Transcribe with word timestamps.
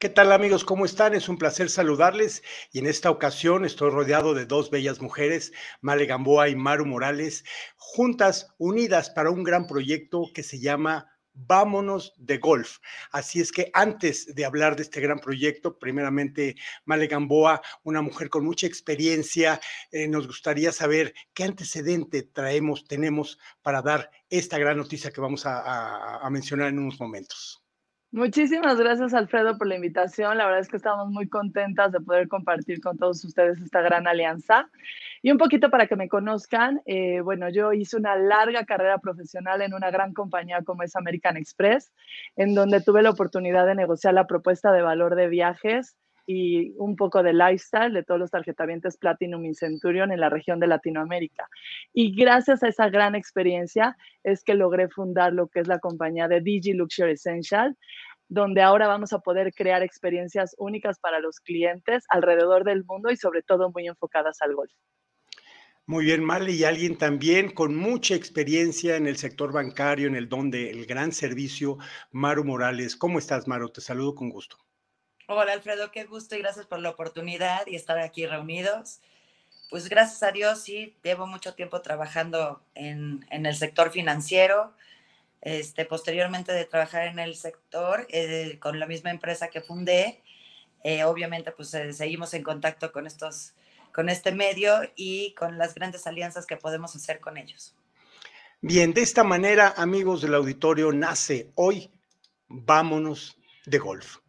¿Qué 0.00 0.08
tal 0.08 0.30
amigos? 0.30 0.62
¿Cómo 0.62 0.84
están? 0.84 1.12
Es 1.14 1.28
un 1.28 1.38
placer 1.38 1.68
saludarles 1.68 2.44
y 2.70 2.78
en 2.78 2.86
esta 2.86 3.10
ocasión 3.10 3.64
estoy 3.64 3.90
rodeado 3.90 4.32
de 4.32 4.46
dos 4.46 4.70
bellas 4.70 5.00
mujeres, 5.00 5.52
Male 5.80 6.06
Gamboa 6.06 6.48
y 6.48 6.54
Maru 6.54 6.86
Morales, 6.86 7.44
juntas, 7.74 8.54
unidas 8.58 9.10
para 9.10 9.32
un 9.32 9.42
gran 9.42 9.66
proyecto 9.66 10.30
que 10.32 10.44
se 10.44 10.60
llama 10.60 11.10
Vámonos 11.32 12.14
de 12.16 12.38
Golf. 12.38 12.78
Así 13.10 13.40
es 13.40 13.50
que 13.50 13.72
antes 13.74 14.32
de 14.36 14.44
hablar 14.44 14.76
de 14.76 14.84
este 14.84 15.00
gran 15.00 15.18
proyecto, 15.18 15.80
primeramente, 15.80 16.54
Male 16.84 17.08
Gamboa, 17.08 17.60
una 17.82 18.00
mujer 18.00 18.30
con 18.30 18.44
mucha 18.44 18.68
experiencia, 18.68 19.60
eh, 19.90 20.06
nos 20.06 20.28
gustaría 20.28 20.70
saber 20.70 21.12
qué 21.34 21.42
antecedente 21.42 22.22
traemos, 22.22 22.84
tenemos 22.84 23.40
para 23.62 23.82
dar 23.82 24.12
esta 24.30 24.58
gran 24.58 24.76
noticia 24.76 25.10
que 25.10 25.20
vamos 25.20 25.42
a 25.44 26.24
mencionar 26.30 26.68
en 26.68 26.78
unos 26.78 27.00
momentos. 27.00 27.64
Muchísimas 28.10 28.78
gracias, 28.78 29.12
Alfredo, 29.12 29.58
por 29.58 29.66
la 29.66 29.76
invitación. 29.76 30.38
La 30.38 30.46
verdad 30.46 30.60
es 30.60 30.68
que 30.68 30.78
estamos 30.78 31.10
muy 31.10 31.28
contentas 31.28 31.92
de 31.92 32.00
poder 32.00 32.26
compartir 32.26 32.80
con 32.80 32.96
todos 32.96 33.22
ustedes 33.22 33.60
esta 33.60 33.82
gran 33.82 34.08
alianza. 34.08 34.70
Y 35.20 35.30
un 35.30 35.36
poquito 35.36 35.68
para 35.68 35.86
que 35.86 35.94
me 35.94 36.08
conozcan, 36.08 36.80
eh, 36.86 37.20
bueno, 37.20 37.50
yo 37.50 37.74
hice 37.74 37.98
una 37.98 38.16
larga 38.16 38.64
carrera 38.64 38.96
profesional 38.96 39.60
en 39.60 39.74
una 39.74 39.90
gran 39.90 40.14
compañía 40.14 40.62
como 40.64 40.84
es 40.84 40.96
American 40.96 41.36
Express, 41.36 41.92
en 42.36 42.54
donde 42.54 42.80
tuve 42.80 43.02
la 43.02 43.10
oportunidad 43.10 43.66
de 43.66 43.74
negociar 43.74 44.14
la 44.14 44.26
propuesta 44.26 44.72
de 44.72 44.80
valor 44.80 45.14
de 45.14 45.28
viajes 45.28 45.94
y 46.30 46.74
un 46.76 46.94
poco 46.94 47.22
de 47.22 47.32
lifestyle 47.32 47.94
de 47.94 48.02
todos 48.02 48.20
los 48.20 48.30
tarjetavientes 48.30 48.98
Platinum 48.98 49.46
y 49.46 49.54
Centurion 49.54 50.12
en 50.12 50.20
la 50.20 50.28
región 50.28 50.60
de 50.60 50.66
Latinoamérica. 50.66 51.48
Y 51.94 52.14
gracias 52.14 52.62
a 52.62 52.68
esa 52.68 52.90
gran 52.90 53.14
experiencia 53.14 53.96
es 54.22 54.44
que 54.44 54.52
logré 54.52 54.90
fundar 54.90 55.32
lo 55.32 55.48
que 55.48 55.60
es 55.60 55.68
la 55.68 55.78
compañía 55.78 56.28
de 56.28 56.42
Digi 56.42 56.74
Luxury 56.74 57.12
Essential, 57.12 57.78
donde 58.28 58.60
ahora 58.60 58.88
vamos 58.88 59.14
a 59.14 59.20
poder 59.20 59.54
crear 59.54 59.82
experiencias 59.82 60.54
únicas 60.58 60.98
para 61.00 61.18
los 61.18 61.40
clientes 61.40 62.04
alrededor 62.10 62.62
del 62.62 62.84
mundo 62.84 63.10
y 63.10 63.16
sobre 63.16 63.42
todo 63.42 63.70
muy 63.70 63.86
enfocadas 63.86 64.42
al 64.42 64.54
golf. 64.54 64.72
Muy 65.86 66.04
bien, 66.04 66.22
Marley, 66.22 66.56
y 66.56 66.64
alguien 66.64 66.98
también 66.98 67.54
con 67.54 67.74
mucha 67.74 68.14
experiencia 68.14 68.96
en 68.96 69.06
el 69.06 69.16
sector 69.16 69.50
bancario, 69.50 70.06
en 70.06 70.16
el 70.16 70.28
don 70.28 70.50
del 70.50 70.84
gran 70.84 71.12
servicio, 71.12 71.78
Maru 72.10 72.44
Morales. 72.44 72.96
¿Cómo 72.96 73.18
estás, 73.18 73.48
Maru? 73.48 73.70
Te 73.70 73.80
saludo 73.80 74.14
con 74.14 74.28
gusto. 74.28 74.58
Hola 75.30 75.52
Alfredo, 75.52 75.90
qué 75.92 76.04
gusto 76.04 76.36
y 76.36 76.38
gracias 76.38 76.64
por 76.64 76.78
la 76.78 76.88
oportunidad 76.88 77.66
y 77.66 77.76
estar 77.76 77.98
aquí 77.98 78.24
reunidos. 78.24 79.00
Pues 79.68 79.90
gracias 79.90 80.22
a 80.22 80.32
Dios, 80.32 80.62
sí, 80.62 80.96
llevo 81.02 81.26
mucho 81.26 81.52
tiempo 81.52 81.82
trabajando 81.82 82.62
en, 82.74 83.26
el 83.30 83.54
sector 83.54 83.90
financiero. 83.90 84.72
Este, 85.42 85.84
posteriormente 85.84 86.52
de 86.52 86.64
trabajar 86.64 87.08
en 87.08 87.18
el 87.18 87.36
sector 87.36 88.06
eh, 88.08 88.56
con 88.58 88.80
la 88.80 88.86
misma 88.86 89.10
empresa 89.10 89.48
que 89.48 89.60
fundé, 89.60 90.22
eh, 90.82 91.04
obviamente 91.04 91.52
pues 91.52 91.74
eh, 91.74 91.92
seguimos 91.92 92.32
en 92.32 92.42
contacto 92.42 92.90
con, 92.90 93.06
estos, 93.06 93.52
con 93.92 94.08
este 94.08 94.32
medio 94.32 94.80
y 94.96 95.34
con 95.34 95.58
las 95.58 95.74
grandes 95.74 96.06
alianzas 96.06 96.46
que 96.46 96.56
podemos 96.56 96.96
hacer 96.96 97.20
con 97.20 97.36
ellos. 97.36 97.76
Bien, 98.62 98.94
de 98.94 99.02
esta 99.02 99.24
manera, 99.24 99.74
amigos 99.76 100.22
del 100.22 100.34
auditorio, 100.34 100.90
nace 100.90 101.50
hoy 101.54 101.90
Vámonos 102.48 103.36
de 103.66 103.76
Golf 103.76 104.20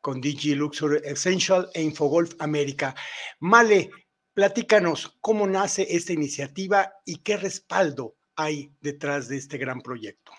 con 0.00 0.20
DG 0.20 0.56
Luxury 0.56 1.00
Essential 1.04 1.68
e 1.74 1.82
Infogolf 1.82 2.34
América. 2.38 2.94
Male, 3.38 3.90
platícanos 4.34 5.18
cómo 5.20 5.46
nace 5.46 5.86
esta 5.90 6.12
iniciativa 6.12 6.92
y 7.04 7.16
qué 7.16 7.36
respaldo 7.36 8.16
hay 8.36 8.72
detrás 8.80 9.28
de 9.28 9.36
este 9.36 9.58
gran 9.58 9.80
proyecto. 9.80 10.32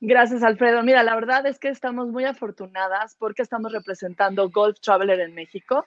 Gracias, 0.00 0.44
Alfredo. 0.44 0.84
Mira, 0.84 1.02
la 1.02 1.16
verdad 1.16 1.44
es 1.46 1.58
que 1.58 1.68
estamos 1.68 2.06
muy 2.08 2.24
afortunadas 2.24 3.16
porque 3.18 3.42
estamos 3.42 3.72
representando 3.72 4.48
Golf 4.48 4.78
Traveler 4.80 5.18
en 5.18 5.34
México. 5.34 5.84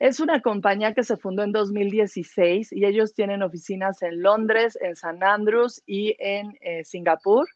Es 0.00 0.18
una 0.18 0.40
compañía 0.40 0.92
que 0.92 1.04
se 1.04 1.16
fundó 1.16 1.44
en 1.44 1.52
2016 1.52 2.72
y 2.72 2.84
ellos 2.84 3.14
tienen 3.14 3.44
oficinas 3.44 4.02
en 4.02 4.22
Londres, 4.22 4.76
en 4.82 4.96
San 4.96 5.22
Andrews 5.22 5.80
y 5.86 6.16
en 6.18 6.58
eh, 6.62 6.84
Singapur. 6.84 7.46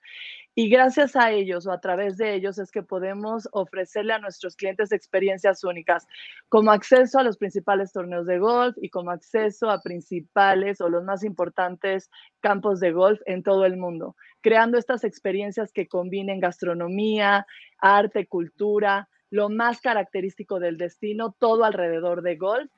Y 0.61 0.69
gracias 0.69 1.15
a 1.15 1.31
ellos 1.31 1.69
o 1.69 1.71
a 1.71 1.81
través 1.81 2.17
de 2.17 2.35
ellos 2.35 2.59
es 2.59 2.73
que 2.73 2.83
podemos 2.83 3.49
ofrecerle 3.53 4.13
a 4.13 4.19
nuestros 4.19 4.57
clientes 4.57 4.91
experiencias 4.91 5.63
únicas, 5.63 6.09
como 6.49 6.73
acceso 6.73 7.21
a 7.21 7.23
los 7.23 7.37
principales 7.37 7.93
torneos 7.93 8.27
de 8.27 8.41
golf 8.41 8.77
y 8.83 8.89
como 8.91 9.13
acceso 9.13 9.71
a 9.71 9.81
principales 9.83 10.81
o 10.81 10.89
los 10.89 11.05
más 11.05 11.23
importantes 11.23 12.11
campos 12.41 12.81
de 12.81 12.91
golf 12.91 13.21
en 13.27 13.45
todo 13.45 13.67
el 13.67 13.77
mundo, 13.77 14.17
creando 14.41 14.79
estas 14.79 15.05
experiencias 15.05 15.73
que 15.73 15.87
combinen 15.87 16.41
gastronomía, 16.41 17.47
arte, 17.79 18.27
cultura, 18.27 19.09
lo 19.31 19.51
más 19.51 19.81
característico 19.81 20.59
del 20.59 20.77
destino, 20.77 21.37
todo 21.39 21.63
alrededor 21.63 22.23
de 22.23 22.35
golf. 22.35 22.69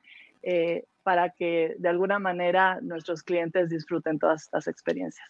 Eh, 0.42 0.84
para 1.02 1.30
que 1.30 1.76
de 1.78 1.88
alguna 1.88 2.18
manera 2.18 2.78
nuestros 2.82 3.22
clientes 3.22 3.70
disfruten 3.70 4.18
todas 4.18 4.42
estas 4.42 4.68
experiencias. 4.68 5.26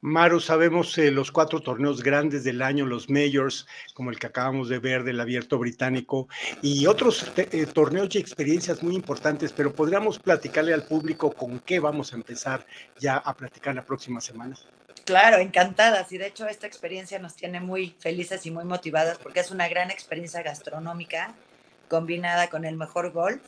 Maru, 0.00 0.38
sabemos 0.38 0.96
eh, 0.98 1.10
los 1.10 1.32
cuatro 1.32 1.60
torneos 1.60 2.04
grandes 2.04 2.44
del 2.44 2.62
año, 2.62 2.86
los 2.86 3.10
majors, 3.10 3.66
como 3.94 4.10
el 4.10 4.18
que 4.18 4.28
acabamos 4.28 4.68
de 4.68 4.78
ver 4.78 5.02
del 5.02 5.18
abierto 5.20 5.58
británico, 5.58 6.28
y 6.62 6.86
otros 6.86 7.32
eh, 7.36 7.66
torneos 7.66 8.14
y 8.14 8.18
experiencias 8.18 8.82
muy 8.82 8.94
importantes, 8.94 9.52
pero 9.52 9.72
podríamos 9.72 10.20
platicarle 10.20 10.72
al 10.72 10.84
público 10.84 11.32
con 11.32 11.58
qué 11.60 11.80
vamos 11.80 12.12
a 12.12 12.16
empezar 12.16 12.64
ya 13.00 13.16
a 13.16 13.34
platicar 13.34 13.74
la 13.74 13.84
próxima 13.84 14.20
semana. 14.20 14.56
Claro, 15.04 15.38
encantadas. 15.38 16.12
Y 16.12 16.18
de 16.18 16.26
hecho 16.26 16.46
esta 16.46 16.66
experiencia 16.66 17.18
nos 17.18 17.34
tiene 17.34 17.60
muy 17.60 17.96
felices 17.98 18.46
y 18.46 18.50
muy 18.50 18.64
motivadas 18.64 19.18
porque 19.18 19.40
es 19.40 19.50
una 19.50 19.66
gran 19.66 19.90
experiencia 19.90 20.42
gastronómica 20.42 21.34
combinada 21.88 22.50
con 22.50 22.64
el 22.64 22.76
mejor 22.76 23.10
golf. 23.10 23.40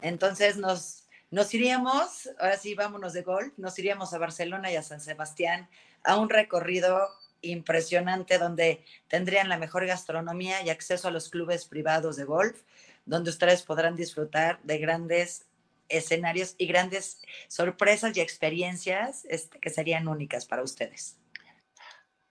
Entonces 0.00 0.56
nos, 0.56 1.08
nos 1.30 1.52
iríamos, 1.52 2.30
ahora 2.38 2.56
sí, 2.56 2.74
vámonos 2.74 3.12
de 3.12 3.22
golf, 3.22 3.52
nos 3.58 3.78
iríamos 3.78 4.14
a 4.14 4.18
Barcelona 4.18 4.70
y 4.70 4.76
a 4.76 4.82
San 4.82 5.00
Sebastián 5.00 5.68
a 6.04 6.16
un 6.16 6.28
recorrido 6.28 7.08
impresionante 7.42 8.38
donde 8.38 8.84
tendrían 9.08 9.48
la 9.48 9.58
mejor 9.58 9.86
gastronomía 9.86 10.62
y 10.62 10.70
acceso 10.70 11.08
a 11.08 11.10
los 11.10 11.30
clubes 11.30 11.64
privados 11.64 12.16
de 12.16 12.24
golf, 12.24 12.62
donde 13.06 13.30
ustedes 13.30 13.62
podrán 13.62 13.96
disfrutar 13.96 14.60
de 14.62 14.78
grandes 14.78 15.46
escenarios 15.88 16.54
y 16.58 16.66
grandes 16.66 17.20
sorpresas 17.48 18.16
y 18.16 18.20
experiencias 18.20 19.24
este, 19.28 19.58
que 19.58 19.70
serían 19.70 20.08
únicas 20.08 20.46
para 20.46 20.62
ustedes. 20.62 21.16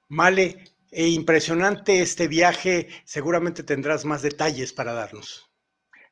Male, 0.07 0.63
e 0.91 1.07
impresionante 1.07 2.01
este 2.01 2.27
viaje, 2.27 2.87
seguramente 3.03 3.63
tendrás 3.63 4.05
más 4.05 4.21
detalles 4.21 4.73
para 4.73 4.93
darnos. 4.93 5.48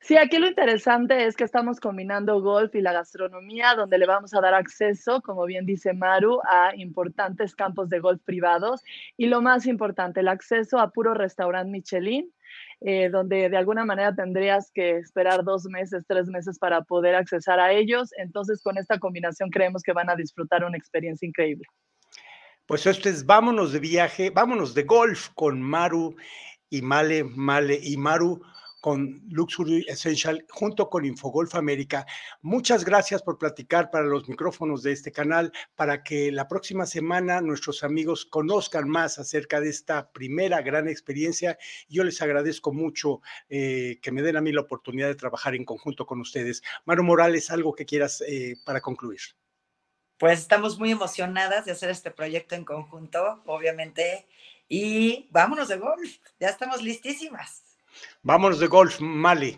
Sí, 0.07 0.15
aquí 0.15 0.37
lo 0.37 0.47
interesante 0.47 1.25
es 1.25 1.35
que 1.35 1.43
estamos 1.43 1.81
combinando 1.81 2.41
golf 2.41 2.73
y 2.75 2.79
la 2.79 2.93
gastronomía, 2.93 3.75
donde 3.75 3.97
le 3.97 4.07
vamos 4.07 4.33
a 4.33 4.39
dar 4.39 4.53
acceso, 4.53 5.21
como 5.21 5.43
bien 5.43 5.65
dice 5.65 5.91
Maru, 5.91 6.39
a 6.49 6.73
importantes 6.77 7.53
campos 7.53 7.89
de 7.89 7.99
golf 7.99 8.21
privados 8.23 8.81
y 9.17 9.25
lo 9.25 9.41
más 9.41 9.65
importante, 9.65 10.21
el 10.21 10.29
acceso 10.29 10.79
a 10.79 10.91
puro 10.91 11.13
restaurante 11.13 11.69
Michelin, 11.69 12.33
eh, 12.79 13.09
donde 13.09 13.49
de 13.49 13.57
alguna 13.57 13.83
manera 13.83 14.15
tendrías 14.15 14.71
que 14.73 14.95
esperar 14.95 15.43
dos 15.43 15.65
meses, 15.65 16.05
tres 16.07 16.29
meses 16.29 16.57
para 16.57 16.83
poder 16.83 17.13
accesar 17.13 17.59
a 17.59 17.73
ellos. 17.73 18.11
Entonces, 18.17 18.63
con 18.63 18.77
esta 18.77 18.99
combinación 18.99 19.49
creemos 19.49 19.83
que 19.83 19.91
van 19.91 20.09
a 20.09 20.15
disfrutar 20.15 20.63
una 20.63 20.77
experiencia 20.77 21.27
increíble. 21.27 21.65
Pues 22.65 22.85
esto 22.85 23.09
es 23.09 23.25
Vámonos 23.25 23.73
de 23.73 23.79
viaje, 23.79 24.29
vámonos 24.29 24.73
de 24.73 24.83
golf 24.83 25.27
con 25.35 25.61
Maru 25.61 26.15
y 26.69 26.81
Male, 26.81 27.25
Male 27.25 27.77
y 27.83 27.97
Maru 27.97 28.41
con 28.79 29.21
Luxury 29.29 29.85
Essential 29.87 30.45
junto 30.49 30.89
con 30.89 31.05
Infogolf 31.05 31.55
América. 31.55 32.05
Muchas 32.41 32.85
gracias 32.85 33.21
por 33.21 33.37
platicar 33.37 33.89
para 33.89 34.05
los 34.05 34.29
micrófonos 34.29 34.83
de 34.83 34.91
este 34.91 35.11
canal 35.11 35.51
para 35.75 36.03
que 36.03 36.31
la 36.31 36.47
próxima 36.47 36.85
semana 36.85 37.41
nuestros 37.41 37.83
amigos 37.83 38.25
conozcan 38.25 38.87
más 38.87 39.19
acerca 39.19 39.59
de 39.59 39.69
esta 39.69 40.11
primera 40.11 40.61
gran 40.61 40.87
experiencia. 40.87 41.57
Yo 41.89 42.03
les 42.03 42.21
agradezco 42.21 42.71
mucho 42.71 43.21
eh, 43.49 43.99
que 44.01 44.11
me 44.11 44.21
den 44.21 44.37
a 44.37 44.41
mí 44.41 44.51
la 44.51 44.61
oportunidad 44.61 45.07
de 45.07 45.15
trabajar 45.15 45.55
en 45.55 45.65
conjunto 45.65 46.05
con 46.05 46.19
ustedes. 46.19 46.61
Maru 46.85 47.03
Morales, 47.03 47.49
algo 47.51 47.73
que 47.73 47.85
quieras 47.85 48.23
eh, 48.27 48.55
para 48.65 48.81
concluir. 48.81 49.19
Pues 50.17 50.39
estamos 50.39 50.79
muy 50.79 50.91
emocionadas 50.91 51.65
de 51.65 51.71
hacer 51.71 51.91
este 51.91 52.09
proyecto 52.09 52.55
en 52.55 52.65
conjunto, 52.65 53.43
obviamente, 53.45 54.27
y 54.67 55.27
vámonos 55.29 55.67
de 55.67 55.77
golf, 55.77 56.17
ya 56.39 56.49
estamos 56.49 56.81
listísimas. 56.81 57.66
Vámonos 58.23 58.59
de 58.59 58.67
golf, 58.67 58.99
Mali. 58.99 59.57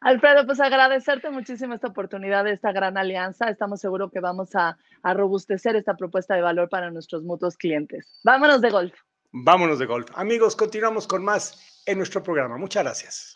Alfredo, 0.00 0.46
pues 0.46 0.60
agradecerte 0.60 1.30
muchísimo 1.30 1.74
esta 1.74 1.88
oportunidad 1.88 2.44
de 2.44 2.52
esta 2.52 2.72
gran 2.72 2.98
alianza. 2.98 3.48
Estamos 3.48 3.80
seguros 3.80 4.10
que 4.12 4.20
vamos 4.20 4.54
a, 4.54 4.76
a, 5.02 5.14
robustecer 5.14 5.74
esta 5.74 5.96
propuesta 5.96 6.34
de 6.34 6.42
valor 6.42 6.68
para 6.68 6.90
nuestros 6.90 7.22
mutuos 7.22 7.56
clientes. 7.56 8.20
Vámonos 8.22 8.60
de 8.60 8.70
golf. 8.70 8.94
Vámonos 9.32 9.78
de 9.78 9.86
golf. 9.86 10.06
Amigos, 10.14 10.54
continuamos 10.54 11.06
con 11.06 11.24
más 11.24 11.82
en 11.86 11.98
nuestro 11.98 12.22
programa. 12.22 12.56
Muchas 12.58 12.84
gracias. 12.84 13.35